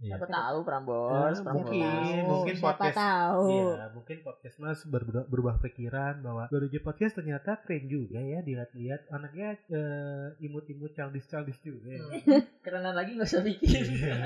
Iya. 0.00 0.16
Siapa 0.16 0.26
tahu 0.26 0.58
Ya, 0.58 0.64
Prambors, 0.64 1.36
Siapa 1.36 1.52
mungkin, 1.52 1.84
tahu, 1.84 2.24
mungkin 2.24 2.54
siapa 2.56 2.68
podcast- 2.72 2.96
tahu. 2.96 3.44
Iya, 3.52 3.84
mungkin 3.92 4.16
podcast 4.24 4.56
Mas 4.56 4.80
berubah, 4.88 5.24
berubah 5.28 5.54
pikiran 5.60 6.14
bahwa 6.24 6.44
Baruja 6.48 6.80
Podcast 6.80 7.20
ternyata 7.20 7.60
keren 7.60 7.84
juga 7.84 8.16
ya 8.16 8.40
dilihat-lihat 8.40 9.12
anaknya 9.12 9.60
eh, 9.68 10.26
imut-imut 10.40 10.96
childish-childish 10.96 11.60
juga 11.60 11.88
ya. 11.92 12.00
Hmm. 12.00 12.42
Kerenan 12.64 12.96
lagi 12.96 13.10
gak 13.12 13.28
usah 13.28 13.44
pikir. 13.44 13.82
Iya. 14.00 14.16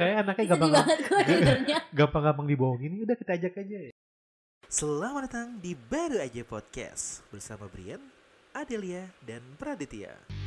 Kayak 0.00 0.16
anaknya 0.24 0.44
gampang 0.56 0.72
gampang-gampang 2.00 2.46
dibohongin. 2.48 2.96
Udah 3.04 3.16
kita 3.20 3.36
ajak 3.36 3.60
aja 3.60 3.76
ya. 3.76 3.92
Selamat 4.72 5.28
datang 5.28 5.48
di 5.60 5.76
Baru 5.76 6.16
Aja 6.16 6.40
Podcast 6.48 7.20
bersama 7.28 7.68
Brian, 7.68 8.00
Adelia, 8.56 9.04
dan 9.28 9.44
Praditya. 9.60 10.39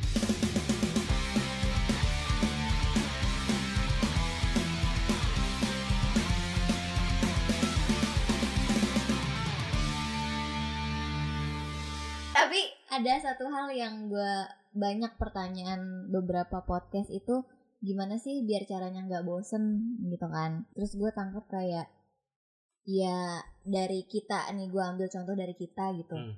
Tapi 12.34 12.60
ada 12.90 13.14
satu 13.22 13.46
hal 13.46 13.70
yang 13.70 14.10
gue 14.10 14.34
banyak 14.74 15.14
pertanyaan 15.22 16.10
beberapa 16.10 16.66
podcast 16.66 17.06
itu 17.14 17.46
gimana 17.78 18.18
sih 18.18 18.42
biar 18.42 18.66
caranya 18.66 19.06
nggak 19.06 19.22
bosen 19.22 19.94
gitu 20.10 20.26
kan. 20.26 20.66
Terus 20.74 20.98
gue 20.98 21.10
tangkap 21.14 21.46
kayak 21.46 21.86
ya 22.90 23.38
dari 23.62 24.02
kita 24.10 24.50
nih 24.50 24.66
gue 24.66 24.82
ambil 24.82 25.06
contoh 25.06 25.38
dari 25.38 25.54
kita 25.54 25.94
gitu. 25.94 26.18
Hmm. 26.18 26.34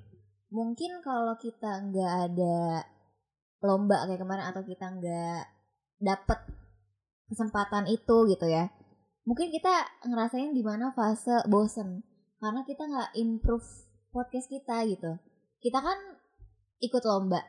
Mungkin 0.53 1.01
kalau 1.01 1.33
kita 1.41 1.89
nggak 1.89 2.13
ada 2.29 2.85
lomba 3.65 4.05
kayak 4.05 4.21
kemarin 4.21 4.45
atau 4.53 4.61
kita 4.61 4.85
nggak 5.01 5.43
dapet 5.97 6.39
kesempatan 7.25 7.89
itu 7.89 8.17
gitu 8.29 8.45
ya. 8.45 8.69
Mungkin 9.25 9.49
kita 9.49 10.05
ngerasain 10.05 10.53
di 10.53 10.61
mana 10.61 10.93
fase 10.93 11.41
bosen 11.49 12.05
karena 12.37 12.61
kita 12.69 12.85
nggak 12.85 13.11
improve 13.17 13.65
podcast 14.13 14.45
kita 14.45 14.85
gitu 14.93 15.17
kita 15.59 15.79
kan 15.79 15.97
ikut 16.79 17.03
lomba 17.03 17.41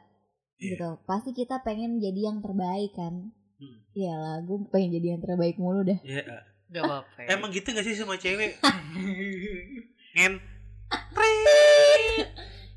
Iya. 0.56 0.74
gitu 0.74 0.88
pasti 1.04 1.30
kita 1.30 1.60
pengen 1.60 1.98
jadi 1.98 2.28
yang 2.28 2.38
terbaik 2.38 2.92
kan 2.92 3.30
Hmm. 3.54 3.82
Iyalah 3.90 4.38
gue 4.40 4.70
pengen 4.70 4.94
jadi 4.94 5.06
yang 5.12 5.20
terbaik 5.20 5.58
mulu 5.58 5.82
dah 5.82 5.98
Ya, 6.00 6.22
Gak 6.68 6.78
apa-apa. 6.80 7.26
emang 7.26 7.50
gitu 7.50 7.66
gak 7.68 7.82
sih 7.82 7.90
sama 7.92 8.14
cewek? 8.14 8.54
Ngen. 10.14 10.38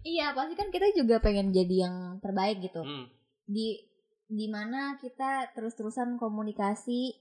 iya 0.02 0.34
pasti 0.34 0.54
kan 0.54 0.68
kita 0.68 0.90
juga 0.92 1.22
pengen 1.22 1.54
jadi 1.54 1.86
yang 1.86 1.96
terbaik 2.18 2.60
gitu 2.60 2.82
Hmm. 2.82 3.06
di 3.46 3.78
di 4.26 4.48
mana 4.48 4.98
kita 4.98 5.54
terus-terusan 5.54 6.18
komunikasi 6.18 7.14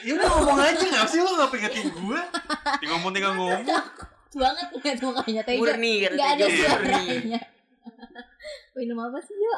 Ya 0.00 0.12
udah 0.12 0.28
ngomong 0.32 0.58
aja 0.58 0.78
gak 0.78 1.06
sih 1.06 1.18
lo 1.18 1.34
gak 1.36 1.50
pengetin 1.50 1.86
gue? 1.88 2.20
Tinggal 2.78 2.90
ngomong 2.96 3.12
tinggal 3.12 3.34
ngomong. 3.34 3.62
Banget 4.34 4.66
ngeliat 4.72 4.98
mukanya 5.00 5.42
Tejo 5.42 5.60
Murni 5.60 5.92
kata 6.00 6.14
nggak 6.14 6.30
ada 6.32 6.46
suaranya 6.48 7.40
minum 8.76 8.98
apa 9.00 9.18
sih 9.18 9.34
Jo? 9.34 9.56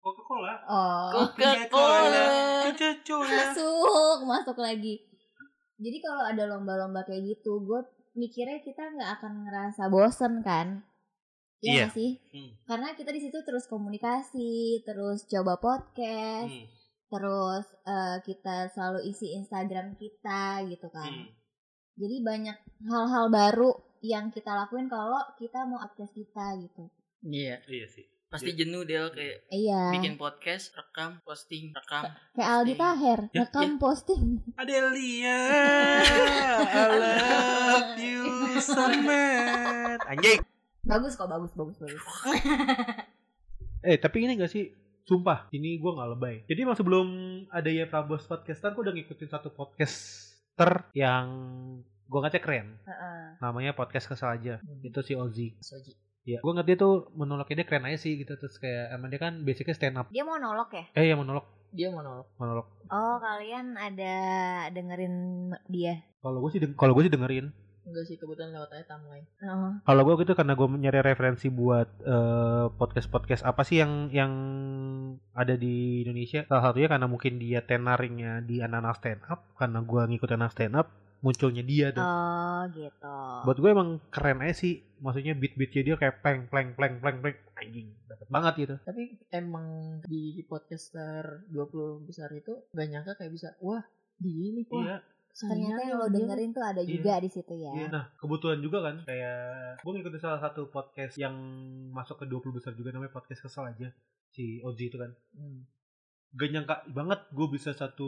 Coca-Cola. 0.00 0.54
oh 0.64 1.08
Coca-Cola. 1.12 2.26
Coca-Cola. 2.66 3.28
masuk 3.28 4.18
masuk 4.24 4.56
lagi 4.58 4.96
jadi 5.76 5.96
kalau 5.98 6.24
ada 6.24 6.44
lomba-lomba 6.46 7.00
kayak 7.02 7.24
gitu 7.30 7.60
gue 7.60 7.80
mikirnya 8.12 8.58
kita 8.58 8.82
nggak 8.90 9.10
akan 9.16 9.32
ngerasa 9.44 9.82
bosen 9.86 10.40
kan 10.40 10.82
Iya 11.58 11.68
Iya. 11.68 11.76
nggak 11.78 11.92
sih 11.92 12.10
Hmm. 12.32 12.50
karena 12.64 12.88
kita 12.94 13.10
di 13.10 13.20
situ 13.20 13.36
terus 13.40 13.64
komunikasi 13.66 14.52
terus 14.80 15.24
coba 15.26 15.56
podcast 15.56 16.48
Hmm. 16.48 16.66
terus 17.06 17.64
eh, 17.82 18.16
kita 18.22 18.70
selalu 18.70 19.04
isi 19.04 19.36
Instagram 19.36 19.92
kita 19.94 20.64
gitu 20.66 20.88
kan 20.88 21.12
Hmm. 21.12 21.28
Jadi 21.94 22.16
banyak 22.20 22.56
hal-hal 22.84 23.26
baru 23.28 23.70
yang 24.00 24.28
kita 24.28 24.50
lakuin 24.50 24.86
kalau 24.86 25.18
kita 25.34 25.64
mau 25.64 25.78
podcast 25.78 26.10
kita 26.10 26.44
gitu 26.58 26.88
Iya. 27.20 27.60
Iya 27.62 27.86
sih. 27.86 28.08
Pasti 28.26 28.54
jenuh 28.54 28.80
dia 28.82 29.10
kayak 29.10 29.44
iya 29.50 29.90
bikin 29.90 30.14
podcast, 30.14 30.70
rekam, 30.72 31.18
posting, 31.20 31.68
rekam. 31.70 32.08
kayak 32.32 32.48
Aldi 32.48 32.72
posting. 32.72 32.80
Taher 32.80 33.20
Ya, 33.28 33.40
rekam 33.42 33.70
posting 33.76 34.24
Adelia, 34.54 35.38
I 36.64 36.84
love 36.88 37.98
you 37.98 38.22
so 38.56 38.86
much. 38.96 40.00
Anjing. 40.06 40.40
bagus 40.80 41.12
kok 41.12 41.26
bagus 41.26 41.52
bagus 41.52 41.76
bagus 41.76 42.00
Eh 43.82 43.96
tapi 43.96 44.22
ini 44.22 44.32
gak 44.34 44.48
sih 44.48 44.72
Sumpah 45.02 45.50
ini 45.50 45.76
gue 45.76 45.90
gak 45.90 46.10
lebay 46.10 46.36
Jadi 46.46 46.60
emang 46.60 46.78
sebelum 46.78 47.06
ada 47.48 47.66
ya 47.66 47.84
Prambors 47.84 48.24
Podcaster 48.24 48.70
Gue 48.70 48.84
udah 48.84 48.94
ngikutin 48.94 49.28
satu 49.28 49.52
podcaster 50.60 50.92
Yang 50.92 51.26
gue 52.10 52.20
ngecek 52.20 52.42
keren. 52.42 52.68
Namanya 53.40 53.72
Podcast 53.72 54.10
Kesal 54.10 54.36
Aja. 54.36 54.54
Hmm. 54.60 54.84
Itu 54.84 55.00
si 55.00 55.16
Ozzy 55.16 55.56
Soji. 55.62 55.96
Ya 56.28 56.44
gue 56.44 56.52
ngerti 56.52 56.76
tuh 56.76 57.08
monolognya 57.16 57.64
dia 57.64 57.66
keren 57.66 57.88
aja 57.88 57.96
sih 57.96 58.20
gitu. 58.20 58.36
Terus 58.36 58.60
kayak 58.60 58.92
emang 58.92 59.08
dia 59.08 59.20
kan 59.22 59.40
basicnya 59.40 59.72
stand 59.72 59.96
up. 59.96 60.06
Dia 60.12 60.26
monolog 60.26 60.68
ya? 60.74 60.84
Eh 60.92 61.08
ya 61.08 61.16
monolog. 61.16 61.48
Dia 61.72 61.88
monolog. 61.88 62.28
Monolog. 62.36 62.66
Oh 62.92 63.16
kalian 63.22 63.78
ada 63.80 64.14
dengerin 64.74 65.14
dia? 65.70 66.04
Kalau 66.20 66.44
gue 66.44 66.50
sih 66.52 66.60
kalau 66.76 66.92
gue 66.92 67.08
sih 67.08 67.12
dengerin 67.14 67.48
Enggak 67.86 68.04
sih 68.06 68.16
kebetulan 68.20 68.52
lewat 68.54 68.70
aja 68.76 68.84
timeline. 68.96 69.26
Oh. 69.42 69.72
Kalau 69.82 70.02
gue 70.04 70.14
gitu 70.22 70.32
karena 70.36 70.52
gue 70.54 70.66
nyari 70.68 71.00
referensi 71.00 71.48
buat 71.48 71.88
podcast 72.76 73.08
podcast 73.08 73.42
apa 73.42 73.64
sih 73.64 73.80
yang 73.80 74.12
yang 74.12 74.32
ada 75.32 75.56
di 75.56 76.04
Indonesia. 76.04 76.44
Salah 76.46 76.70
satunya 76.70 76.88
karena 76.92 77.06
mungkin 77.08 77.40
dia 77.40 77.64
tenaringnya 77.64 78.44
di 78.44 78.60
anak-anak 78.60 78.94
stand 79.00 79.22
up. 79.26 79.40
Karena 79.56 79.80
gue 79.80 80.02
ngikutin 80.12 80.38
anak 80.38 80.52
stand 80.52 80.76
up, 80.76 80.86
munculnya 81.24 81.64
dia 81.64 81.90
tuh. 81.90 82.04
Oh 82.04 82.62
gitu. 82.72 83.18
Buat 83.48 83.58
gue 83.58 83.70
emang 83.72 83.90
keren 84.12 84.44
aja 84.44 84.54
sih. 84.54 84.84
Maksudnya 85.00 85.32
beat-beatnya 85.32 85.82
dia 85.82 85.96
kayak 85.96 86.20
pleng 86.20 86.44
pleng 86.52 86.76
pleng 86.76 87.00
pleng 87.00 87.18
pleng 87.24 87.38
anjing 87.56 87.88
dapat 88.04 88.28
banget 88.28 88.54
gitu. 88.60 88.74
Tapi 88.84 89.16
emang 89.32 89.98
di 90.04 90.44
podcaster 90.44 91.48
20 91.48 92.04
besar 92.04 92.28
itu 92.36 92.68
gak 92.76 92.88
nyangka 92.88 93.16
kayak 93.16 93.32
bisa 93.32 93.56
wah 93.64 93.80
di 94.20 94.52
ini 94.52 94.68
wah 94.68 94.84
Iya, 94.84 94.96
Ternyata 95.46 95.80
yang 95.80 95.96
lo 95.96 96.06
dengerin 96.06 96.50
tuh 96.50 96.60
ada 96.60 96.80
Iya. 96.80 96.90
juga 96.92 97.12
di 97.16 97.30
situ 97.30 97.54
ya. 97.56 97.72
iya. 97.72 97.86
Nah 97.88 98.04
kebetulan 98.14 98.58
juga 98.58 98.78
kan 98.82 98.96
kayak 99.04 99.38
gue 99.80 99.92
ngikutin 99.94 100.20
salah 100.20 100.40
satu 100.40 100.68
podcast 100.68 101.16
yang 101.16 101.32
masuk 101.90 102.20
ke 102.20 102.26
20 102.26 102.52
besar 102.52 102.72
juga 102.74 102.90
namanya 102.90 103.10
podcast 103.10 103.40
kesal 103.40 103.64
aja 103.66 103.88
si 104.28 104.60
Oji 104.60 104.84
itu 104.88 104.96
kan. 104.96 105.14
Hmm. 105.32 105.64
gak 106.30 106.46
nyangka 106.46 106.86
banget 106.94 107.20
gue 107.34 107.46
bisa 107.50 107.74
satu 107.74 108.06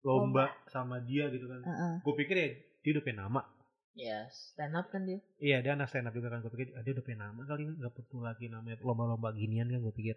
lomba 0.00 0.48
sama 0.66 0.96
dia 1.00 1.28
gitu 1.28 1.44
kan. 1.44 1.60
Heeh. 1.60 1.94
Gue 2.00 2.14
pikir 2.16 2.36
ya 2.36 2.48
dia 2.80 2.90
udah 2.96 3.04
punya 3.04 3.18
nama. 3.20 3.42
Ya 3.92 4.24
stand 4.32 4.72
up 4.72 4.88
kan 4.88 5.04
dia. 5.04 5.20
Iya 5.36 5.60
dia 5.60 5.76
anak 5.76 5.92
stand 5.92 6.08
up 6.08 6.14
juga 6.16 6.32
kan. 6.32 6.40
Gue 6.40 6.48
pikir 6.48 6.72
ah, 6.72 6.80
dia 6.80 6.96
udah 6.96 7.04
punya 7.04 7.18
nama 7.20 7.42
kali 7.44 7.68
nggak 7.68 7.92
perlu 7.92 8.24
lagi 8.24 8.48
namanya 8.48 8.80
lomba-lomba 8.80 9.36
ginian 9.36 9.68
kan 9.68 9.80
gue 9.82 9.92
pikir. 9.92 10.16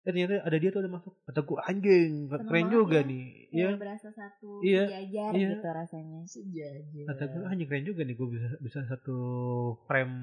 Eh 0.00 0.10
ternyata 0.10 0.40
ada 0.40 0.56
dia 0.56 0.70
tuh 0.70 0.80
udah 0.80 0.92
masuk. 0.92 1.12
Kata 1.22 1.40
gue 1.40 1.58
anjing 1.62 2.12
Seneng 2.26 2.46
keren 2.46 2.66
juga 2.68 2.98
ya. 2.98 3.06
nih. 3.06 3.24
Kayak 3.44 3.52
Iya. 3.52 3.68
berasa 3.76 4.08
satu 4.10 4.48
Iya. 4.60 4.84
jajar 4.86 5.30
Iya. 5.30 5.48
gitu 5.50 5.68
rasanya. 5.70 6.20
Sejajar. 6.24 7.04
Kata 7.06 7.22
gue 7.26 7.44
anjing 7.46 7.68
keren 7.68 7.84
juga 7.84 8.00
nih 8.02 8.14
gue 8.14 8.28
bisa 8.30 8.48
bisa 8.58 8.80
satu 8.86 9.16
frame 9.84 10.16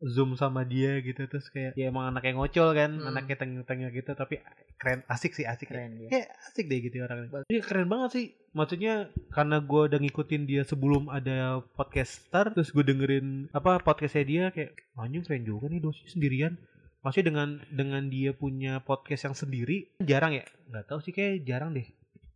zoom 0.00 0.32
sama 0.32 0.62
dia 0.62 1.02
gitu 1.02 1.26
terus 1.26 1.50
kayak 1.50 1.74
ya 1.74 1.90
emang 1.90 2.06
anak 2.08 2.22
yang 2.22 2.38
ngocol 2.38 2.70
kan 2.70 2.94
Hmm. 2.94 3.10
anaknya 3.10 3.34
tengil-tengil 3.36 3.90
gitu 3.92 4.14
tapi 4.14 4.38
keren 4.76 5.02
asik 5.04 5.34
sih 5.34 5.42
asik 5.42 5.66
ya. 5.66 5.74
Keren 5.74 5.90
dia. 5.96 6.08
kayak 6.08 6.28
asik 6.44 6.64
deh 6.64 6.78
gitu 6.78 6.96
orangnya. 7.00 7.42
Dia 7.44 7.60
keren 7.60 7.88
banget 7.88 8.10
sih. 8.12 8.26
Maksudnya 8.48 8.94
karena 9.28 9.58
gue 9.60 9.82
udah 9.84 9.98
ngikutin 9.98 10.42
dia 10.44 10.62
sebelum 10.62 11.10
ada 11.10 11.60
podcaster, 11.74 12.54
terus 12.54 12.70
gue 12.70 12.80
dengerin 12.80 13.50
apa 13.50 13.78
podcastnya 13.78 14.22
dia 14.24 14.44
kayak 14.48 14.70
anjing 14.94 15.20
keren 15.20 15.42
juga 15.42 15.66
nih 15.66 15.80
dosi 15.80 16.06
sendirian. 16.06 16.54
Maksudnya 16.98 17.26
dengan 17.30 17.48
dengan 17.70 18.02
dia 18.06 18.30
punya 18.32 18.80
podcast 18.80 19.22
yang 19.24 19.36
sendiri 19.36 19.94
jarang 20.00 20.34
ya? 20.34 20.44
Nggak 20.66 20.84
tahu 20.86 20.98
sih 21.00 21.12
kayak 21.12 21.46
jarang 21.46 21.70
deh. 21.70 21.86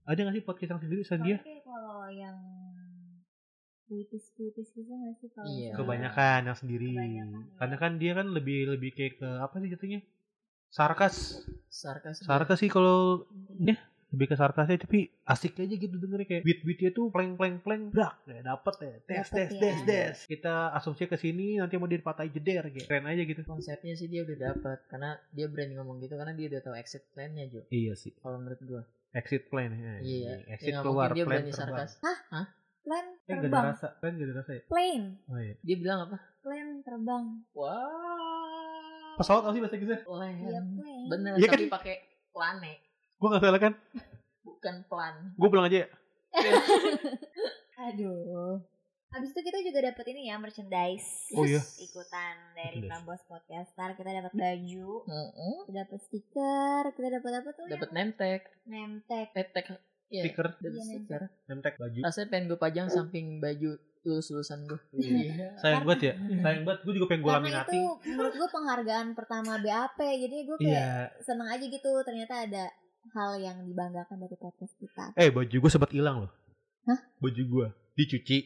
Ada 0.03 0.23
nggak 0.23 0.35
sih 0.35 0.45
podcast 0.45 0.71
yang 0.71 0.83
sendiri 0.83 1.03
sama 1.03 1.23
dia? 1.25 1.39
Kalau 1.43 2.07
yang 2.09 2.37
puitis-puitis 3.85 4.69
gitu 4.73 4.89
nggak 4.89 5.15
sih 5.19 5.29
kalau 5.31 5.47
Iya. 5.47 5.53
misalnya- 5.53 5.77
Kebanyakan 5.77 6.41
yang 6.47 6.59
sendiri. 6.59 6.89
Kebanyakan. 6.91 7.43
Karena 7.59 7.77
kan 7.77 7.93
dia 7.99 8.13
kan 8.15 8.27
lebih 8.29 8.59
lebih 8.69 8.91
kayak 8.93 9.15
ke 9.19 9.29
apa 9.37 9.55
sih 9.59 9.69
jatuhnya? 9.69 10.01
Sarkas. 10.73 11.17
Sarkas. 11.69 12.17
Sarkas 12.25 12.57
sih 12.57 12.71
kalau 12.71 13.29
ya 13.61 13.77
lebih 14.13 14.27
ke 14.27 14.35
sarkasnya 14.35 14.77
tapi 14.79 14.99
asik 15.25 15.57
aja 15.57 15.75
gitu 15.75 15.95
dengernya 15.95 16.27
kayak 16.27 16.43
beat 16.43 16.61
beatnya 16.61 16.91
tuh 16.91 17.09
pleng 17.09 17.33
pleng 17.33 17.59
pleng 17.59 17.89
brak 17.89 18.21
ya 18.25 18.41
dapet 18.43 18.75
ya 18.79 18.95
tes 19.03 19.25
Dapet 19.25 19.33
tes 19.33 19.49
ya. 19.49 19.59
tes 19.59 19.77
tes 19.83 20.17
kita 20.27 20.55
asumsi 20.71 21.05
ke 21.05 21.17
sini 21.17 21.57
nanti 21.57 21.75
mau 21.75 21.87
dipatahin 21.87 22.29
jeder 22.29 22.69
kayak 22.69 22.85
keren 22.85 23.05
aja 23.05 23.23
gitu 23.23 23.41
Konsepnya 23.43 23.93
sih 23.93 24.07
dia 24.07 24.21
udah 24.21 24.37
dapat 24.51 24.79
karena 24.87 25.11
dia 25.31 25.47
berani 25.47 25.75
ngomong 25.75 25.97
gitu 25.99 26.15
karena 26.15 26.33
dia 26.33 26.47
udah 26.47 26.61
tahu 26.63 26.75
exit 26.75 27.09
plan-nya 27.11 27.49
Jo. 27.49 27.65
iya 27.69 27.93
sih 27.95 28.13
Kalau 28.15 28.37
menurut 28.37 28.61
gua. 28.63 28.83
exit 29.13 29.43
plan 29.47 29.69
ya 29.71 29.93
Iya. 29.99 30.33
exit 30.51 30.71
Ya, 30.71 30.81
keluar 30.81 31.09
dia 31.11 31.25
plan 31.25 31.41
berani 31.41 31.51
terbang 31.51 31.89
sarkas. 31.89 31.93
plan 32.83 33.07
eh 33.07 33.25
gak 33.25 33.33
ada 33.33 33.43
terbang, 33.43 33.65
rasa 33.71 33.89
plan 33.97 34.13
gak 34.13 34.27
ada 34.27 34.35
rasa 34.37 34.51
ya 34.53 34.63
plane, 34.67 35.07
oh 35.25 35.39
iya 35.39 35.55
Dia 35.59 35.77
bilang 35.79 35.99
apa? 36.05 36.17
plan 36.39 36.69
terbang. 36.83 37.25
Wah. 37.55 39.15
pesawat 39.15 39.43
apa 39.43 39.51
sih 39.51 39.61
bahasa 39.61 39.75
Inggrisnya 39.75 40.01
Plan. 40.03 40.35
Iya 40.35 40.61
plane. 40.61 41.07
Bener, 41.07 41.33
Iya 41.35 41.49
tapi 41.49 41.67
pakai 41.69 41.95
plane. 42.31 42.73
Gue 43.23 43.29
gak 43.31 43.41
salah 43.41 43.61
kan? 43.61 43.75
bukan 44.43 44.83
plan 44.85 45.15
Gue 45.33 45.49
pulang 45.49 45.67
aja 45.67 45.79
ya. 45.81 45.89
Aduh. 47.85 48.59
Habis 49.09 49.29
itu 49.29 49.41
kita 49.43 49.59
juga 49.61 49.79
dapat 49.85 50.05
ini 50.09 50.27
ya 50.27 50.37
merchandise. 50.37 51.29
Oh 51.33 51.45
iya. 51.45 51.61
Ikutan 51.79 52.35
dari. 52.53 52.81
Prambors 52.83 53.21
Podcaster 53.23 53.93
kita 53.93 54.11
dapat 54.11 54.33
baju, 54.33 54.89
Heeh. 55.05 55.57
kita 55.69 55.79
dapat 55.85 56.01
stiker, 56.01 56.83
kita 56.91 57.09
dapat 57.13 57.33
apa 57.37 57.51
tuh? 57.53 57.67
dapat 57.69 57.91
name 57.93 58.13
tag 58.13 58.41
name 58.65 59.05
tag. 59.05 59.29
name 59.31 59.51
tag 59.53 59.67
Iya, 60.09 60.23
Stiker, 60.23 60.45
dapat 60.51 60.61
Iya, 60.63 60.73
name 60.75 60.89
stiker 60.99 61.23
nemtek 61.47 61.75
baju. 61.77 61.99
rasanya 62.03 62.29
pengen 62.29 62.45
gue 62.47 62.59
pajang 62.59 62.89
samping 62.89 63.27
baju 63.39 63.71
lulus 64.03 64.29
lulusan 64.29 64.61
gue 64.63 64.81
Iya. 64.99 65.57
Sayang 65.57 65.85
banget 65.85 66.01
ya. 66.03 66.15
Sayang 66.43 66.63
banget. 66.63 66.81
Gue 66.83 66.93
juga 66.93 67.07
pengen 67.09 67.23
gue 67.23 67.31
Karena 67.31 67.41
laminati. 67.43 67.71
itu 67.71 67.81
menurut 68.11 68.35
gue 68.35 68.49
penghargaan 68.51 69.09
pertama 69.13 69.53
BAP, 69.59 69.99
jadi 69.99 70.37
gue 70.43 70.57
kayak 70.59 70.73
Iya. 71.13 71.21
seneng 71.21 71.49
aja 71.49 71.65
gitu. 71.65 71.93
Ternyata 72.03 72.35
ada 72.45 72.65
hal 73.13 73.37
yang 73.41 73.57
dibanggakan 73.69 74.17
dari 74.17 74.37
podcast 74.41 74.73
kita. 74.81 75.13
Eh 75.17 75.29
baju 75.29 75.53
gue 75.53 75.71
sempat 75.71 75.93
hilang 75.93 76.27
loh. 76.27 76.33
Hah? 76.89 77.01
Baju 77.21 77.43
gue 77.45 77.67
dicuci. 77.97 78.39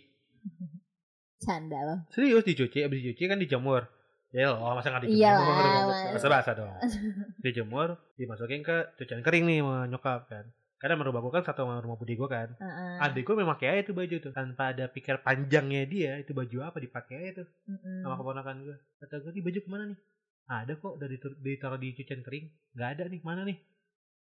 Canda 1.45 1.79
loh. 1.85 1.99
Serius 2.11 2.43
dicuci, 2.43 2.83
abis 2.83 2.99
dicuci 3.03 3.25
kan 3.31 3.39
dijemur. 3.39 3.87
Ya 4.35 4.53
loh, 4.53 4.75
masa 4.75 4.91
nggak 4.91 5.07
dijemur? 5.07 5.23
Iyalah, 5.23 5.83
Mas. 5.87 6.01
Basah-basah 6.19 6.55
dong. 6.59 6.71
dijemur, 7.45 7.95
dimasukin 8.19 8.67
ke 8.67 8.97
cucian 8.99 9.23
kering 9.23 9.47
nih 9.47 9.63
sama 9.63 9.87
nyokap 9.87 10.27
kan. 10.27 10.45
Karena 10.77 11.01
rumah 11.01 11.25
gue 11.25 11.33
kan 11.33 11.45
satu 11.47 11.65
sama 11.65 11.81
rumah 11.81 11.97
budi 11.97 12.21
gue 12.21 12.29
kan. 12.29 12.53
Heeh. 12.53 13.01
Adik 13.01 13.25
gue 13.25 13.37
memang 13.39 13.57
kayak 13.57 13.89
tuh 13.89 13.97
baju 13.97 14.17
tuh. 14.21 14.33
Tanpa 14.35 14.77
ada 14.77 14.93
pikir 14.93 15.25
panjangnya 15.25 15.89
dia, 15.89 16.13
itu 16.21 16.37
baju 16.37 16.69
apa 16.69 16.77
dipakai 16.83 17.17
aja 17.17 17.33
tuh. 17.45 17.49
Mm-mm. 17.65 18.05
Sama 18.05 18.21
keponakan 18.21 18.57
gue. 18.61 18.77
Kata 19.01 19.15
gue, 19.25 19.31
"Ini 19.33 19.41
baju 19.41 19.59
ke 19.65 19.69
mana 19.73 19.85
nih? 19.89 19.99
Ada 20.47 20.73
kok, 20.79 20.93
udah 21.01 21.09
ditaruh 21.43 21.81
di 21.81 21.89
cucian 21.97 22.21
kering. 22.21 22.47
Gak 22.77 22.89
ada 22.99 23.05
nih, 23.09 23.21
mana 23.25 23.49
nih? 23.49 23.57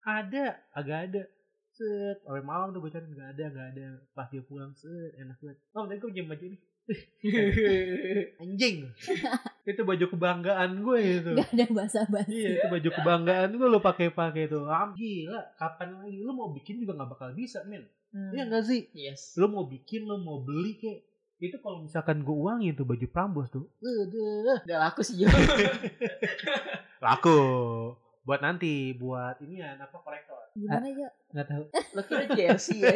Ada, 0.07 0.63
agak 0.71 0.99
ada. 1.11 1.23
Set, 1.75 2.23
sampai 2.23 2.41
malam 2.47 2.71
tuh 2.71 2.79
gue 2.79 2.95
cari 2.95 3.05
gak 3.11 3.35
ada, 3.35 3.45
gak 3.51 3.69
ada. 3.75 3.87
Pas 4.15 4.31
dia 4.31 4.41
pulang, 4.47 4.71
set, 4.79 5.19
enak 5.19 5.37
banget. 5.43 5.59
Oh, 5.75 5.85
tadi 5.91 5.99
gue 5.99 6.09
pinjam 6.15 6.31
baju 6.31 6.47
nih. 6.47 6.61
Anjing. 8.47 8.77
itu 9.71 9.83
baju 9.83 10.05
kebanggaan 10.07 10.71
gue 10.87 10.99
itu. 11.03 11.33
Gak 11.35 11.51
ada 11.59 11.67
basa-basi. 11.75 12.31
Iya 12.31 12.49
itu 12.63 12.67
baju 12.71 12.89
kebanggaan 12.95 13.51
gue 13.59 13.69
lo 13.69 13.83
pakai-pakai 13.83 14.47
tuh. 14.47 14.71
Ah, 14.71 14.95
gila, 14.95 15.43
kapan 15.59 15.99
lagi 15.99 16.23
lu 16.23 16.33
mau 16.33 16.55
bikin 16.55 16.79
juga 16.79 17.03
nggak 17.03 17.11
bakal 17.19 17.35
bisa, 17.35 17.67
men. 17.67 17.83
Hmm. 18.15 18.31
Iya 18.31 18.47
nggak 18.47 18.65
sih? 18.65 18.87
yes 18.95 19.35
Lu 19.35 19.51
mau 19.51 19.67
bikin, 19.67 20.07
lu 20.07 20.23
mau 20.23 20.47
beli 20.47 20.79
kayak 20.79 21.03
itu 21.37 21.61
kalau 21.61 21.85
misalkan 21.85 22.25
gue 22.25 22.33
uangin 22.33 22.73
tuh 22.73 22.89
baju 22.89 23.07
Prambos 23.13 23.53
tuh, 23.53 23.69
gak 24.65 24.81
laku 24.81 25.05
sih 25.05 25.21
laku. 27.05 27.41
Buat 28.27 28.43
nanti, 28.43 28.75
buat 28.93 29.39
ini 29.39 29.63
ya, 29.63 29.79
apa 29.79 29.97
kolektor? 29.97 30.51
Gimana 30.53 30.91
Jo? 30.91 31.07
Nggak 31.31 31.47
tahu. 31.47 31.65
lo 31.95 32.01
kira 32.03 32.25
jersey 32.29 32.79
ya 32.79 32.91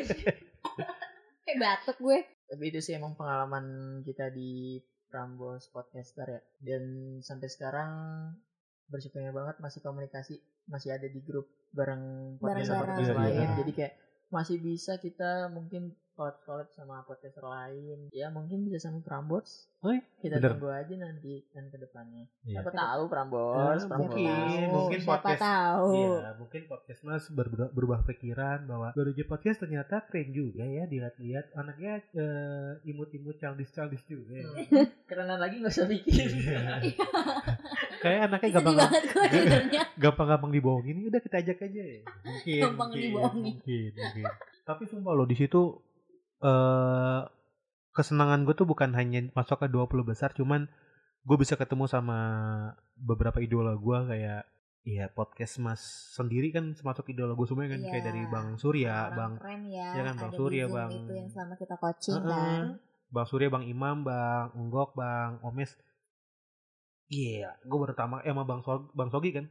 Kayak 1.44 1.58
batuk 1.58 1.96
gue. 1.98 2.18
tapi 2.44 2.64
itu 2.66 2.80
sih 2.80 2.94
emang 2.94 3.14
pengalaman 3.14 3.66
kita 4.02 4.26
di 4.28 4.82
Prambos 5.06 5.66
Podcaster 5.66 6.26
ya 6.28 6.40
dan 6.60 6.82
sampai 7.20 7.46
sekarang 7.46 7.90
bersyukurnya 8.84 9.30
banget 9.30 9.58
masih 9.58 9.78
komunikasi 9.80 10.34
masih 10.66 10.90
ada 10.90 11.06
di 11.06 11.18
grup 11.20 11.46
bareng 11.70 12.34
podcaster 12.38 12.74
podcaster 12.76 13.14
Iya, 13.14 13.18
lain 13.20 13.38
iya. 13.40 13.54
jadi 13.56 13.72
kayak 13.72 13.94
masih 14.28 14.58
bisa 14.58 14.98
kita 14.98 15.46
mungkin 15.48 15.94
collab 16.20 16.36
collab 16.44 16.68
sama 16.70 17.00
podcaster 17.02 17.40
lain 17.40 18.12
ya 18.12 18.28
mungkin 18.28 18.60
bisa 18.62 18.76
sama 18.82 19.00
Prambos 19.00 19.72
Oh, 19.80 19.88
iya? 19.88 20.04
kita 20.20 20.36
Bener. 20.36 20.52
tunggu 20.52 20.68
aja 20.68 20.92
nanti 20.94 21.40
kan 21.48 21.64
ke 21.64 21.80
depannya 21.80 22.28
Iya. 22.42 22.60
siapa 22.60 22.68
tahu 22.70 23.02
Prambos 23.08 23.56
Ah, 23.56 23.80
Prambos 23.80 24.12
mungkin, 24.12 24.60
mungkin 24.68 24.98
siapa 25.00 25.12
podcast- 25.16 25.40
tahu. 25.40 25.88
Iya, 25.96 26.30
mungkin 26.36 26.62
podcast 26.66 27.00
mas 27.00 27.24
berubah, 27.26 27.68
berubah 27.70 27.98
pikiran 28.04 28.58
bahwa 28.62 28.92
Garuda 28.92 29.24
Podcast 29.24 29.58
ternyata 29.58 30.04
keren 30.04 30.28
juga 30.30 30.60
ya 30.62 30.84
dilihat-lihat 30.84 31.56
anaknya 31.56 32.04
eh, 32.12 32.70
imut-imut 32.84 33.34
childish-childish 33.34 34.04
juga 34.04 34.36
ya. 34.36 34.48
kerenan 35.08 35.40
lagi 35.40 35.56
nggak 35.58 35.72
usah 35.72 35.88
bikin 35.88 36.28
Iya. 36.28 36.60
Kayak 38.00 38.20
anaknya 38.26 38.48
Sedih 38.50 38.56
gampang 38.58 38.76
banget 38.76 39.02
gue 39.06 39.24
dengernya. 39.30 39.82
gampang-gampang 40.04 40.50
dibohongin 40.52 40.96
udah 41.06 41.20
kita 41.20 41.36
ajak 41.38 41.58
aja 41.62 41.82
ya. 41.82 42.00
Mungkin. 42.22 42.60
Gampang 42.62 42.88
mungkin, 42.90 43.00
dibohongin. 43.02 43.54
Mungkin, 43.56 43.90
mungkin. 43.94 44.24
Tapi 44.60 44.82
sumpah 44.86 45.12
loh 45.14 45.24
di 45.24 45.34
situ 45.34 45.60
eh 46.40 47.20
kesenangan 47.90 48.42
gue 48.42 48.54
tuh 48.54 48.64
bukan 48.64 48.94
hanya 48.94 49.28
masuk 49.32 49.60
ke 49.60 49.68
20 49.68 49.90
besar 50.04 50.30
cuman 50.32 50.70
gue 51.20 51.36
bisa 51.36 51.54
ketemu 51.54 51.84
sama 51.84 52.18
beberapa 52.94 53.38
idola 53.38 53.74
gue 53.74 53.98
kayak 54.06 54.42
Iya 54.80 55.12
podcast 55.12 55.60
mas 55.60 55.84
sendiri 56.16 56.48
kan 56.48 56.72
termasuk 56.72 57.12
idola 57.12 57.36
gue 57.36 57.44
semua 57.44 57.68
kan 57.68 57.84
kayak 57.84 58.00
Iya. 58.00 58.08
dari 58.08 58.22
Bang 58.24 58.56
Surya, 58.56 59.12
Orang 59.12 59.12
Bang 59.12 59.32
keren 59.36 59.62
ya. 59.68 59.88
Iya 59.92 60.02
kan, 60.08 60.14
Bang 60.16 60.32
Surya, 60.32 60.64
Bang- 60.66 60.92
itu 60.96 61.12
yang 61.12 61.28
selama 61.28 61.54
kita 61.54 61.74
coaching 61.76 62.16
Heeh. 62.16 62.32
kan. 62.32 62.62
Bang 63.12 63.26
Surya, 63.28 63.48
Bang 63.52 63.64
Imam, 63.68 63.96
Bang 64.00 64.56
Unggok, 64.56 64.96
Bang 64.96 65.36
Omes. 65.44 65.76
Iya, 67.12 67.60
gue 67.60 67.76
baru 67.76 67.92
pertama 67.92 68.24
eh, 68.24 68.32
sama 68.32 68.48
Bang 68.48 68.64
Sogi, 68.64 68.88
Bang 68.94 69.10
Sogi 69.10 69.30
kan. 69.34 69.46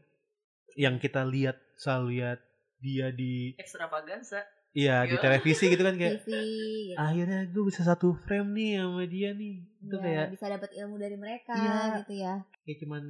Yang 0.74 0.96
kita 0.98 1.22
lihat 1.22 1.62
selalu 1.78 2.06
lihat 2.18 2.40
dia 2.82 3.14
di 3.14 3.54
ekstravaganza 3.54 4.42
iya 4.72 5.02
di 5.04 5.16
televisi 5.16 5.66
gitu 5.68 5.82
kan 5.82 5.94
kayak 5.94 6.22
TV 6.22 6.30
gitu. 6.30 6.96
akhirnya 6.96 7.40
gue 7.46 7.64
bisa 7.66 7.82
satu 7.82 8.14
frame 8.24 8.50
nih 8.52 8.72
sama 8.78 9.04
dia 9.06 9.30
nih. 9.32 9.56
Itu 9.80 9.96
Iya, 9.96 10.04
kayak 10.04 10.26
bisa 10.32 10.46
dapat 10.48 10.70
ilmu 10.74 10.96
dari 10.96 11.16
mereka 11.16 11.54
Iya. 11.54 11.78
gitu 12.00 12.14
ya. 12.16 12.34
kayak 12.62 12.78
cuman 12.80 13.04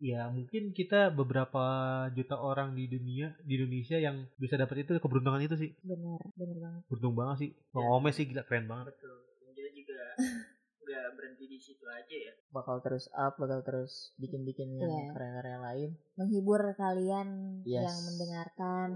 ya 0.00 0.20
mungkin 0.26 0.72
kita 0.72 1.12
beberapa 1.12 1.64
juta 2.10 2.34
orang 2.34 2.72
di 2.72 2.88
dunia 2.88 3.36
di 3.40 3.54
Indonesia 3.54 3.96
yang 3.96 4.24
bisa 4.34 4.56
dapat 4.56 4.82
itu 4.82 4.96
keberuntungan 4.96 5.40
itu 5.40 5.56
sih. 5.56 5.70
Bener, 5.80 6.16
bener 6.34 6.56
banget. 6.58 6.82
Beruntung 6.88 7.14
banget 7.14 7.36
sih. 7.38 7.50
Bang 7.70 7.84
Iya. 7.84 7.94
Omes 7.94 8.14
sih 8.14 8.24
gila 8.24 8.42
keren 8.42 8.64
banget. 8.64 8.86
betul 8.90 9.14
dan 9.38 9.52
dia 9.54 9.68
juga 10.90 10.98
nggak 11.00 11.14
berhenti 11.14 11.44
di 11.46 11.54
situ 11.56 11.84
aja 11.86 12.16
ya 12.20 12.32
bakal 12.50 12.80
terus 12.80 13.06
up 13.12 13.34
bakal 13.36 13.62
terus 13.62 14.10
bikin 14.16 14.42
bikin 14.42 14.74
yang 14.74 14.90
Iya. 14.90 15.14
karya-karya 15.14 15.58
lain 15.60 15.90
Menghibur 16.16 16.60
kalian 16.74 17.28
Yes. 17.62 17.86
yang 17.86 17.98
mendengarkan. 18.04 18.88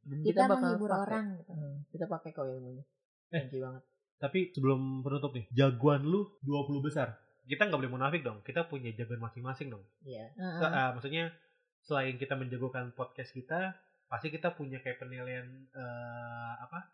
dan 0.00 0.18
Kita, 0.22 0.46
bakal 0.46 0.62
menghibur 0.64 0.88
pakai. 0.88 1.02
orang 1.02 1.24
gitu. 1.36 1.52
Hmm, 1.52 1.76
kita 1.88 2.04
pakai 2.06 2.30
kok 2.30 2.46
ilmunya 2.46 2.84
Eh. 3.28 3.40
thank 3.40 3.50
you 3.50 3.60
banget 3.60 3.82
Tapi 4.16 4.50
sebelum 4.50 4.80
penutup 5.00 5.30
nih, 5.30 5.46
jagoan 5.52 6.02
lu 6.02 6.26
20 6.40 6.78
besar. 6.80 7.18
Kita 7.44 7.64
nggak 7.64 7.78
boleh 7.78 7.92
munafik 7.92 8.20
dong. 8.20 8.42
Kita 8.42 8.66
punya 8.66 8.90
jagoan 8.90 9.18
masing-masing 9.20 9.68
dong. 9.68 9.86
Iya. 10.02 10.30
Heeh. 10.32 10.58
Sa- 10.58 10.70
ah, 10.70 10.90
maksudnya 10.90 11.30
selain 11.80 12.14
kita 12.14 12.34
menjagokan 12.34 12.90
podcast 12.92 13.30
kita, 13.30 13.78
pasti 14.04 14.28
kita 14.28 14.52
punya 14.52 14.78
kayak 14.78 14.98
penilaian 14.98 15.46
eh, 15.70 16.52
apa? 16.58 16.90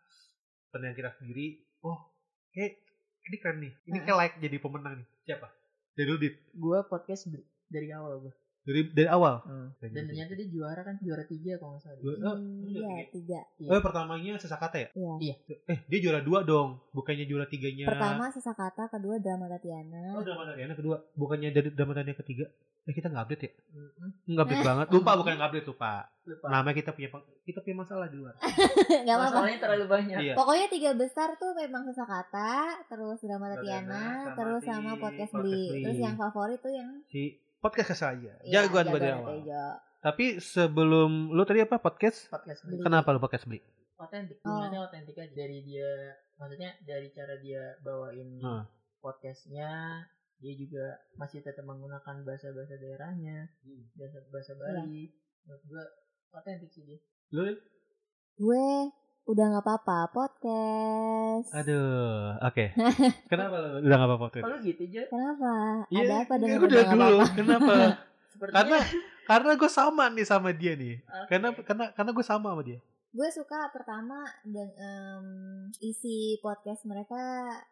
Penilaian 0.69 0.93
kita 0.93 1.11
sendiri. 1.15 1.65
Oh, 1.81 2.13
kayak 2.51 2.77
ini 3.25 3.37
keren 3.41 3.57
nih. 3.61 3.73
Ini 3.89 3.97
kayak 4.05 4.17
like 4.17 4.37
jadi 4.41 4.57
pemenang 4.61 4.93
nih. 5.01 5.07
Siapa? 5.25 5.47
Dari 5.95 6.07
lu 6.11 6.17
Dit. 6.19 6.35
gue 6.51 6.79
podcast 6.91 7.23
dari 7.71 7.87
awal 7.95 8.19
gue 8.27 8.33
Dari 8.65 8.81
dari 8.89 9.05
awal. 9.05 9.45
Hmm. 9.45 9.69
Dan 9.77 9.89
juga. 9.93 10.01
ternyata 10.09 10.33
dia 10.33 10.47
juara 10.49 10.81
kan 10.81 10.95
juara 10.97 11.23
tiga 11.23 11.53
kalau 11.55 11.77
nggak 11.77 11.83
salah 11.85 11.97
Dua- 12.01 12.17
oh, 12.25 12.35
Iya, 12.65 12.95
tiga. 13.13 13.39
Iya. 13.61 13.69
Oh, 13.69 13.77
pertamanya 13.79 14.33
sesakata 14.35 14.77
ya? 14.81 14.89
Iya. 14.91 15.13
Iya. 15.21 15.35
Eh, 15.69 15.77
dia 15.85 15.99
juara 16.01 16.19
dua 16.25 16.41
dong. 16.41 16.81
Bukannya 16.89 17.29
juara 17.29 17.45
tiganya. 17.45 17.85
Pertama 17.85 18.33
Sesakata, 18.33 18.89
kedua 18.89 19.21
Drama 19.21 19.45
Tatiana. 19.45 20.17
Oh, 20.17 20.25
drama 20.25 20.49
Tatiana 20.49 20.73
kedua. 20.73 20.97
Bukannya 21.13 21.53
dari 21.53 21.69
drama 21.69 21.93
Tatiana 21.93 22.17
ketiga. 22.17 22.45
Eh, 22.85 22.93
kita 22.93 23.09
nggak 23.09 23.23
update 23.25 23.43
ya? 23.45 23.51
Mm-mm. 23.73 24.09
Nggak 24.33 24.43
update 24.45 24.65
banget. 24.65 24.85
Lupa 24.93 25.11
bukan 25.17 25.33
nggak 25.37 25.49
update 25.49 25.67
lupa. 25.69 25.93
lupa 26.25 26.45
Namanya 26.49 26.75
kita 26.77 26.91
punya 26.93 27.09
kita 27.41 27.59
punya 27.61 27.77
masalah 27.81 28.05
di 28.09 28.17
luar. 28.17 28.33
Gak 29.05 29.13
apa-apa. 29.13 29.29
masalahnya 29.29 29.59
terlalu 29.61 29.85
banyak 29.85 30.17
Iya. 30.17 30.33
Pokoknya 30.33 30.67
tiga 30.69 30.91
besar 30.93 31.37
tuh 31.37 31.53
memang 31.53 31.85
Sesakata, 31.85 32.81
terus 32.89 33.21
Drama 33.21 33.53
Tatiana, 33.53 34.33
terus 34.33 34.61
sama 34.65 34.97
Podcast 34.97 35.29
Podcast 35.29 35.31
Beli. 35.37 35.65
Beli. 35.69 35.83
Terus 35.85 35.97
yang 36.01 36.15
favorit 36.17 36.59
tuh 36.61 36.73
yang 36.73 36.89
Si 37.09 37.37
podcast 37.65 37.97
saja. 37.97 38.31
iya, 38.41 38.61
Jagoan 38.61 38.85
gue 38.87 38.99
dari 38.99 39.09
Jagoan 39.09 39.41
awal. 39.41 39.77
Tapi 39.99 40.25
sebelum 40.37 41.33
lu 41.33 41.41
tadi 41.41 41.59
apa 41.59 41.81
podcast? 41.81 42.29
podcast 42.29 42.61
Beli. 42.61 42.77
Kenapa 42.79 43.09
lu 43.09 43.17
podcast 43.17 43.45
beli? 43.45 43.57
otentik 43.95 44.37
Oh. 44.37 44.51
sebenarnya 44.51 44.81
otentik 44.83 45.15
aja 45.15 45.31
dari 45.31 45.63
dia 45.63 45.87
maksudnya 46.35 46.75
dari 46.83 47.07
cara 47.09 47.39
dia 47.39 47.79
bawain 47.79 48.27
Hmm. 48.37 48.67
podcastnya 48.99 50.03
dia 50.35 50.51
juga 50.51 50.99
masih 51.15 51.39
tetap 51.39 51.63
menggunakan 51.63 52.27
bahasa 52.27 52.51
bahasa 52.51 52.75
daerahnya 52.75 53.47
bahasa 53.95 54.19
bahasa 54.27 54.51
Bali 54.59 55.15
menurut 55.47 55.63
gua 55.63 55.83
otentik 56.33 56.67
sih 56.69 56.83
dia 56.83 56.99
Lu? 57.31 57.55
Gue 58.35 58.67
udah 59.25 59.45
nggak 59.51 59.65
apa-apa 59.65 59.97
podcast. 60.13 61.49
Aduh, 61.51 62.37
oke. 62.39 62.65
Kenapa 63.31 63.55
lu 63.57 63.69
udah 63.81 63.97
gak 63.97 64.07
apa-apa 64.07 64.25
tuh? 64.29 64.41
kalau 64.45 64.57
gitu 64.61 64.81
aja 64.85 65.01
Kenapa? 65.09 65.53
Iya, 65.89 66.01
Ada 66.05 66.15
apa 66.21 66.33
dengan 66.37 66.57
udah 66.61 66.69
nggak 66.77 66.93
dulu. 66.93 67.01
apa-apa? 67.01 67.25
Kenapa? 67.33 67.73
sepertinya 68.35 68.57
karena 68.59 68.77
karena 69.25 69.51
gue 69.55 69.69
sama 69.71 70.03
nih 70.11 70.25
sama 70.25 70.49
dia 70.51 70.73
nih. 70.75 70.95
Oke. 71.01 71.27
Karena 71.29 71.47
karena 71.57 71.85
karena 71.91 72.11
gue 72.13 72.25
sama 72.25 72.47
sama 72.53 72.61
dia. 72.61 72.79
Gue 73.15 73.29
suka 73.31 73.71
pertama 73.71 74.19
dan 74.43 74.69
em, 74.75 75.25
isi 75.79 76.35
podcast 76.43 76.83
mereka 76.83 77.17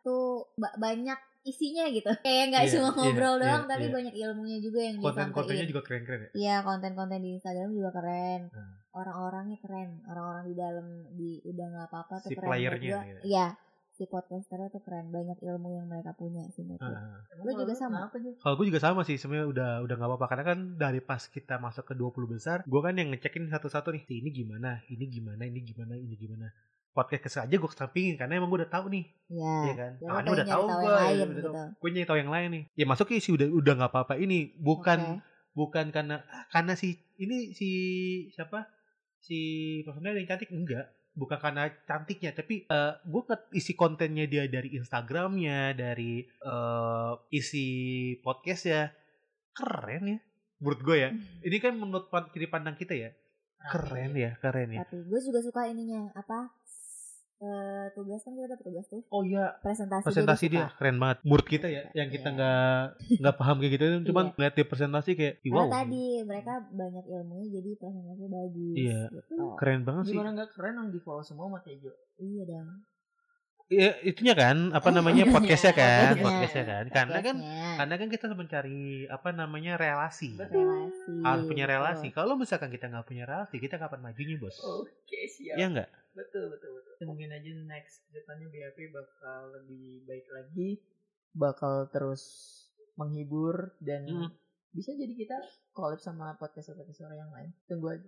tuh 0.01 0.48
ba- 0.55 0.74
banyak 0.79 1.19
isinya 1.43 1.83
gitu. 1.91 2.09
Kayak 2.23 2.45
nggak 2.51 2.63
Iya, 2.63 2.71
cuma 2.75 2.88
iya, 2.89 2.95
ngobrol 2.95 3.35
iya, 3.35 3.41
doang 3.43 3.63
tapi 3.67 3.85
iya. 3.88 3.93
banyak 3.93 4.13
ilmunya 4.15 4.57
juga 4.63 4.79
yang 4.79 4.95
konten-kontennya 5.00 5.65
juga 5.67 5.81
keren-keren 5.83 6.19
ya? 6.23 6.29
Iya 6.33 6.55
konten-konten 6.63 7.19
di 7.19 7.29
Instagram 7.38 7.69
juga 7.75 7.91
keren. 7.91 8.41
Hmm. 8.51 8.73
orang-orangnya 8.93 9.57
keren. 9.59 9.89
Orang-orang 10.05 10.43
di 10.47 10.55
dalam 10.55 10.88
di 11.17 11.29
udah 11.43 11.65
nggak 11.65 11.88
apa-apa 11.89 12.15
tuh 12.23 12.29
Si 12.29 12.35
keren 12.38 12.50
playernya 12.50 12.89
gua. 12.93 13.01
gitu. 13.09 13.21
iya 13.25 13.47
si 13.93 14.09
podcasternya 14.09 14.69
tuh 14.73 14.81
keren. 14.81 15.09
Banyak 15.13 15.38
ilmu 15.41 15.69
yang 15.73 15.85
mereka 15.85 16.17
punya 16.17 16.45
sih 16.50 16.65
menurut 16.65 16.81
Lu 16.81 17.45
kalau 17.45 17.62
juga 17.62 17.73
sama? 17.77 18.09
Kalau 18.13 18.55
gue 18.57 18.65
juga 18.73 18.81
sama 18.81 19.01
sih. 19.05 19.17
Sebenarnya 19.21 19.47
udah 19.53 19.69
udah 19.85 19.95
nggak 19.97 20.09
apa-apa. 20.09 20.27
Karena 20.33 20.45
kan 20.50 20.59
dari 20.77 21.00
pas 21.01 21.21
kita 21.29 21.62
masuk 21.62 21.85
ke 21.89 21.93
20 21.93 22.25
besar, 22.25 22.57
gue 22.65 22.81
kan 22.81 22.93
yang 22.97 23.13
ngecekin 23.13 23.50
satu-satu 23.50 23.93
nih, 23.93 24.03
ini 24.09 24.29
gimana, 24.33 24.81
ini 24.89 25.05
gimana, 25.09 25.41
ini 25.45 25.59
gimana, 25.62 25.93
ini 25.97 26.15
gimana. 26.17 26.47
Podcast 26.93 27.25
kesel 27.25 27.50
aja 27.50 27.55
gue 27.57 27.71
kesampingin 27.73 28.15
karena 28.15 28.38
emang 28.38 28.53
gue 28.53 28.62
udah 28.62 28.69
tahu 28.69 28.85
nih, 28.93 29.05
Iya. 29.33 29.55
ya 29.65 29.73
kan. 29.73 29.91
Soalnya 29.97 30.13
pengen 30.13 30.33
udah 30.38 30.45
tahu 30.45 30.65
gue, 30.69 30.93
gitu. 31.25 31.50
gue 31.81 31.89
nyari 31.89 32.05
tahu 32.07 32.19
yang 32.21 32.31
lain 32.31 32.50
nih. 32.53 32.63
Ya 32.77 32.85
masuknya 32.85 33.17
sih 33.17 33.33
udah 33.33 33.47
udah 33.50 33.73
nggak 33.81 33.91
apa-apa. 33.91 34.13
Ini 34.21 34.38
bukan 34.62 35.00
Oke. 35.17 35.25
bukan 35.57 35.85
karena 35.89 36.21
karena 36.53 36.73
si 36.77 36.93
ini 37.17 37.51
si 37.57 37.69
siapa? 38.29 38.69
Si 39.17 39.39
personel 39.81 40.21
yang 40.21 40.29
cantik? 40.29 40.53
Enggak. 40.53 40.93
Bukan 41.13 41.38
karena 41.38 41.69
cantiknya 41.85 42.33
tapi 42.33 42.65
eh 42.65 42.93
gue 43.01 43.21
isi 43.53 43.73
kontennya 43.73 44.29
dia 44.29 44.45
dari 44.45 44.77
Instagramnya 44.77 45.73
dari 45.73 46.21
eh 46.21 47.12
isi 47.33 47.67
podcast 48.21 48.63
ya 48.69 48.81
keren 49.53 50.05
ya 50.07 50.19
menurut 50.63 50.79
gue 50.79 50.97
ya. 50.97 51.09
Ini 51.43 51.57
kan 51.59 51.75
menurut 51.75 52.07
kiri 52.31 52.47
pandang 52.47 52.79
kita 52.79 52.95
ya. 52.95 53.12
Keren 53.63 54.12
ya 54.15 54.35
keren 54.39 54.71
ya. 54.71 54.83
Tapi 54.88 55.03
gue 55.03 55.19
juga 55.19 55.39
suka 55.43 55.67
ininya 55.67 56.12
apa 56.15 56.51
eh, 57.43 57.85
tugas 57.91 58.19
kan 58.19 58.31
kita 58.31 58.47
dapat 58.50 58.63
tugas 58.63 58.85
tuh 58.88 59.01
oh 59.05 59.21
iya 59.21 59.51
presentasi, 59.59 60.05
presentasi 60.05 60.45
dia, 60.47 60.63
dia 60.63 60.65
keren 60.73 60.95
banget 60.95 61.17
menurut 61.21 61.43
kita 61.45 61.67
ya 61.67 61.83
yang 61.91 62.07
kita 62.07 62.23
Iya. 62.25 62.35
nggak 62.35 62.81
nggak 63.19 63.35
paham 63.35 63.55
kayak 63.59 63.71
gitu 63.73 63.83
cuman 64.05 64.23
Iya. 64.23 64.33
ngeliat 64.33 64.53
dia 64.53 64.65
presentasi 64.65 65.09
kayak 65.13 65.33
"Ih, 65.38 65.51
Karena 65.51 65.59
wow 65.59 65.67
tadi 65.69 66.03
mereka 66.23 66.53
banyak 66.65 67.05
ilmunya 67.05 67.47
jadi 67.51 67.69
presentasinya 67.75 68.29
bagus. 68.31 68.75
Iya. 68.75 69.01
Gitu. 69.12 69.35
keren 69.53 69.81
banget 69.83 70.03
sih 70.03 70.13
Gimana 70.13 70.29
nggak 70.33 70.50
keren 70.51 70.73
yang 70.77 70.89
di 70.89 71.00
follow 71.00 71.21
semua 71.21 71.45
sama 71.45 71.59
Tejo? 71.59 71.91
Iya 72.15 72.43
dong. 72.47 72.69
Iya, 73.65 73.95
itunya 74.03 74.35
kan 74.35 74.69
apa 74.69 74.91
namanya 74.91 75.23
podcastnya 75.25 75.73
kan, 75.73 76.13
Podcastnya. 76.15 76.63
kan. 76.63 76.85
Karena 76.91 77.19
kan 77.19 77.35
karena 77.79 77.95
kan 77.95 78.07
kita 78.07 78.25
mencari 78.29 78.83
apa 79.07 79.29
namanya 79.31 79.73
relasi. 79.75 80.35
relasi. 80.38 81.09
Harus 81.23 81.43
punya 81.43 81.65
betul. 81.65 81.73
relasi. 81.73 82.07
Kalau 82.12 82.35
misalkan 82.35 82.69
kita 82.69 82.85
nggak 82.88 83.07
punya 83.07 83.23
relasi, 83.25 83.57
kita 83.57 83.75
kapan 83.75 84.03
majunya, 84.03 84.35
Bos? 84.38 84.59
Oke 84.62 85.25
siap. 85.25 85.57
Iya 85.57 85.65
nggak? 85.73 85.89
Betul 86.13 86.46
betul 86.48 86.72
betul. 86.72 86.93
Mungkin 87.03 87.29
aja 87.29 87.51
next 87.65 88.05
depannya 88.10 88.48
BAP 88.48 88.79
bakal 88.89 89.39
lebih 89.51 90.05
baik 90.05 90.27
lagi, 90.29 90.70
bakal 91.32 91.89
terus 91.89 92.22
menghibur 92.93 93.74
dan 93.82 94.05
Hmm. 94.05 94.29
bisa 94.70 94.93
jadi 94.93 95.10
kita 95.10 95.38
collab 95.72 95.98
sama 95.98 96.38
podcast 96.38 96.70
podcast 96.72 97.01
orang 97.01 97.20
yang 97.20 97.34
lain. 97.34 97.50
Tunggu 97.65 97.88
aja. 97.89 98.08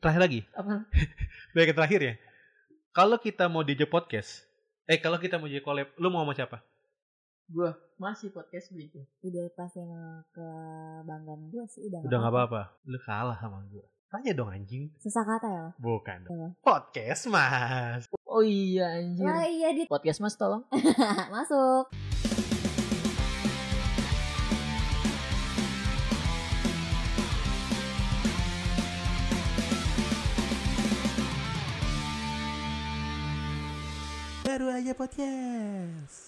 Terakhir 0.00 0.20
lagi, 0.22 0.40
Apa? 0.52 0.88
baik 1.54 1.68
yang 1.70 1.78
terakhir 1.78 2.00
ya. 2.02 2.14
Kalau 2.90 3.20
kita 3.20 3.44
mau 3.46 3.60
diajak 3.60 3.92
podcast, 3.92 4.48
eh 4.84 4.96
kalau 4.96 5.20
kita 5.20 5.36
mau 5.36 5.44
jadi 5.44 5.60
collab, 5.60 5.92
lu 6.00 6.08
mau 6.08 6.24
sama 6.24 6.32
siapa? 6.32 6.58
Gua 7.46 7.70
masih 7.94 8.32
podcast 8.32 8.72
begitu. 8.72 9.04
Udah 9.20 9.46
pas 9.52 9.70
yang 9.76 9.92
kebanggaan 10.32 11.52
gue 11.52 11.64
sih 11.68 11.86
udah. 11.86 12.00
Udah 12.02 12.18
nggak 12.18 12.32
apa-apa. 12.34 12.62
Lu 12.88 12.98
kalah 12.98 13.36
sama 13.36 13.60
gua. 13.68 13.84
Tanya 14.16 14.32
dong 14.32 14.48
anjing. 14.48 14.88
Susah 14.96 15.28
kata 15.28 15.44
ya. 15.44 15.66
Bukan. 15.76 16.24
Apa? 16.24 16.48
Podcast, 16.64 17.28
Mas. 17.28 18.08
Oh 18.24 18.40
iya 18.40 18.96
anjir. 18.96 19.28
Wah 19.28 19.44
iya 19.44 19.76
di 19.76 19.84
Podcast 19.84 20.24
Mas 20.24 20.40
tolong. 20.40 20.64
masuk. 21.36 21.92
Baru 34.48 34.72
aja 34.72 34.96
podcast. 34.96 36.25